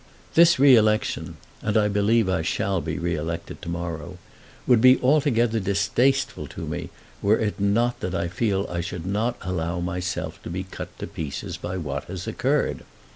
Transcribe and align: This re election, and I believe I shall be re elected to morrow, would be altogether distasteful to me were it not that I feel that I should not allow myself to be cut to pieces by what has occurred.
This 0.33 0.57
re 0.57 0.75
election, 0.75 1.37
and 1.61 1.77
I 1.77 1.87
believe 1.87 2.27
I 2.27 2.41
shall 2.41 2.81
be 2.81 2.97
re 2.97 3.13
elected 3.13 3.61
to 3.61 3.69
morrow, 3.69 4.17
would 4.65 4.81
be 4.81 4.99
altogether 4.99 5.59
distasteful 5.59 6.47
to 6.47 6.61
me 6.65 6.89
were 7.21 7.37
it 7.37 7.59
not 7.59 7.99
that 7.99 8.15
I 8.15 8.27
feel 8.27 8.65
that 8.65 8.77
I 8.77 8.81
should 8.81 9.05
not 9.05 9.37
allow 9.43 9.79
myself 9.79 10.41
to 10.41 10.49
be 10.49 10.63
cut 10.63 10.97
to 10.97 11.05
pieces 11.05 11.55
by 11.55 11.77
what 11.77 12.05
has 12.05 12.25
occurred. 12.25 12.81